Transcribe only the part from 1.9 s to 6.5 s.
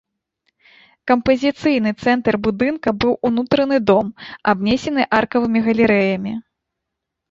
цэнтр будынка быў унутраны дом, абнесены аркавымі галерэямі.